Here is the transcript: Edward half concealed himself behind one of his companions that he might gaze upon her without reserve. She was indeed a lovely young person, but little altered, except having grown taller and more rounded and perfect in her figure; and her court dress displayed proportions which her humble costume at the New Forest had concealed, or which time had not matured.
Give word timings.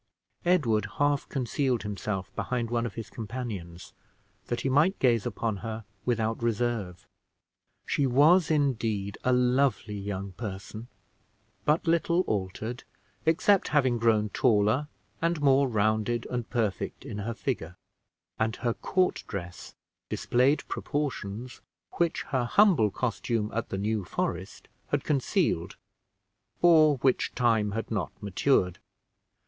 Edward 0.45 0.87
half 0.97 1.29
concealed 1.29 1.83
himself 1.83 2.35
behind 2.35 2.71
one 2.71 2.87
of 2.87 2.95
his 2.95 3.07
companions 3.07 3.93
that 4.47 4.61
he 4.61 4.67
might 4.67 4.97
gaze 4.97 5.27
upon 5.27 5.57
her 5.57 5.85
without 6.05 6.41
reserve. 6.41 7.05
She 7.85 8.07
was 8.07 8.49
indeed 8.49 9.19
a 9.23 9.31
lovely 9.31 9.95
young 9.99 10.31
person, 10.31 10.87
but 11.65 11.85
little 11.85 12.21
altered, 12.21 12.83
except 13.27 13.67
having 13.67 13.99
grown 13.99 14.29
taller 14.29 14.87
and 15.21 15.39
more 15.39 15.67
rounded 15.67 16.25
and 16.31 16.49
perfect 16.49 17.05
in 17.05 17.19
her 17.19 17.35
figure; 17.35 17.75
and 18.39 18.55
her 18.55 18.73
court 18.73 19.23
dress 19.27 19.75
displayed 20.09 20.67
proportions 20.67 21.61
which 21.97 22.23
her 22.29 22.45
humble 22.45 22.89
costume 22.89 23.51
at 23.53 23.69
the 23.69 23.77
New 23.77 24.03
Forest 24.03 24.67
had 24.87 25.03
concealed, 25.03 25.75
or 26.59 26.97
which 27.03 27.35
time 27.35 27.73
had 27.73 27.91
not 27.91 28.11
matured. 28.19 28.79